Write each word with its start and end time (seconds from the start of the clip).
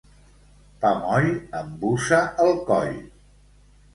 Pa 0.85 0.93
moll 1.01 1.27
embussa 1.59 2.21
el 2.45 2.53
coll. 2.71 2.97